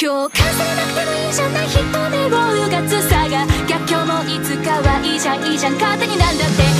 [0.00, 3.44] 共感さなくてもいいじゃない人目をうがつさが。
[3.66, 5.44] 逆境もいつかはいいじゃん。
[5.44, 5.72] いいじゃん。
[5.74, 6.77] 勝手になんだって。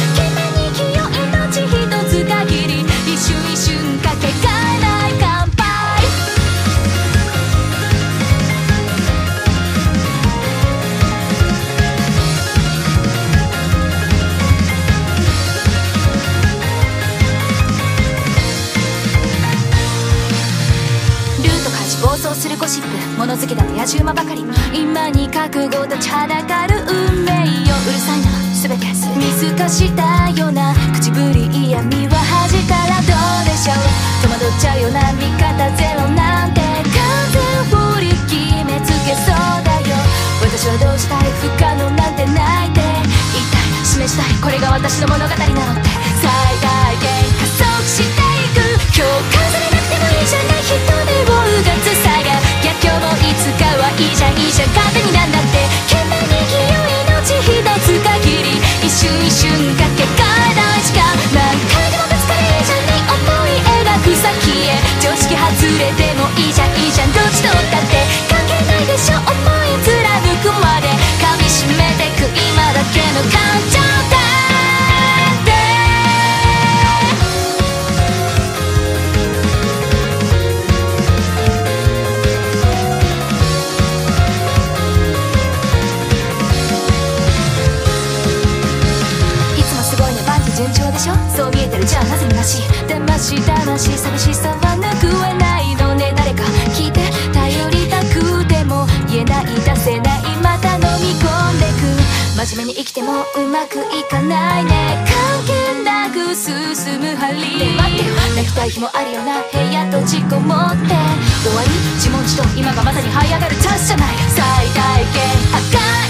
[21.68, 22.88] ルート開始暴走するゴシップ
[23.18, 24.44] 物好きだと野獣馬ばかり。
[24.72, 28.32] 今に覚悟立ちはだかる運命ようるさいな。
[28.56, 28.86] 全て
[29.16, 30.74] 見透かしたような。
[30.96, 33.84] 口ぶり嫌味は恥たらどうでしょう。
[34.24, 36.60] 戸惑っちゃうような味方ゼロなんて。
[36.60, 39.92] 完全振り決めつけそうだよ。
[40.40, 43.84] 私はどうしたい不可能なんてないで言いたい。
[43.84, 44.32] 示したい。
[44.40, 45.90] これが私の物語なのって。
[46.16, 46.32] 最
[46.64, 47.17] 大限
[54.48, 55.60] はいいじゃんいいじゃん勝手になんだって
[55.92, 61.04] 懸命に清い命一つ限り一瞬一瞬かけがえないしか
[61.36, 66.48] 何回でもぶつかれいいじゃない思い描く先へ常識外れてもい。
[66.48, 67.97] いじゃんいいじゃんどっちとったって
[90.98, 91.14] でしょ？
[91.30, 92.62] そう見えてるじゃあなぜ虚しい。
[92.88, 96.12] 魂魂寂しさは拭えないのね。
[96.16, 96.42] 誰か
[96.74, 96.98] 聞いて。
[97.30, 99.46] 頼りたくても言えない。
[99.46, 100.22] 出せない。
[100.42, 102.42] また飲み込んでく。
[102.42, 105.06] 真面目に生きてもうまくいかないね。
[105.06, 105.54] 関係
[105.86, 108.14] なく進む針ね待ってよ。
[108.34, 109.38] 泣きたい日もあるよな。
[109.54, 110.98] 部屋閉じこもって。
[111.46, 111.70] 終わり。
[111.94, 112.42] 自問自答。
[112.58, 113.54] 今がまさに這い上がる。
[113.54, 114.16] チャンスじゃない。
[114.34, 114.42] 最
[114.74, 115.22] 大限。
[115.54, 116.07] あが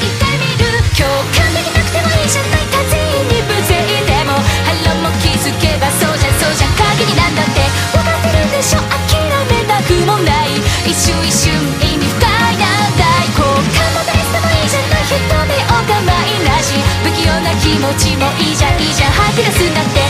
[17.68, 20.07] 気持ちもいいじゃんいいじゃん吐き出すんだって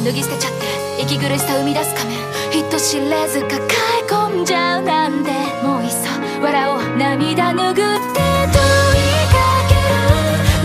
[0.00, 2.18] 部脱ぎ捨てちゃって息苦しさ生み出す仮面。
[2.50, 5.30] 人知れず抱え込んじゃうなんて
[5.62, 6.08] もういっそ
[6.40, 9.36] 笑おう涙拭って問いか
[9.68, 9.92] ける。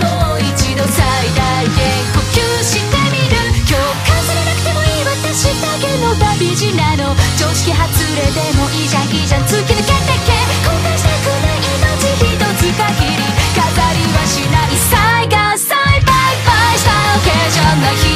[0.04, 1.04] もう一度最
[1.36, 1.76] 大限
[2.16, 3.36] 呼吸してみる
[3.68, 3.76] 共
[4.08, 7.16] 感されなくてもいい私だけの旅路なの。
[7.38, 7.84] 常識外
[8.16, 10.32] れでもいいじゃんいいじゃん突き抜けてけ
[10.64, 18.15] 後悔したくない命一つ限り飾りはしない最が最バイバイしたわけじゃない。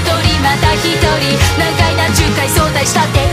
[2.85, 3.28] したっ